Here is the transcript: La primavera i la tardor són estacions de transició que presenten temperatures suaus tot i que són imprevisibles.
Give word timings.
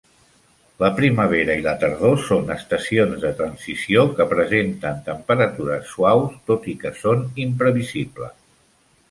La 0.83 0.87
primavera 0.99 1.57
i 1.59 1.65
la 1.65 1.73
tardor 1.83 2.15
són 2.29 2.49
estacions 2.55 3.19
de 3.25 3.31
transició 3.43 4.07
que 4.21 4.27
presenten 4.33 5.05
temperatures 5.11 5.93
suaus 5.93 6.41
tot 6.51 6.67
i 6.75 6.77
que 6.83 6.95
són 7.05 7.23
imprevisibles. 7.47 8.37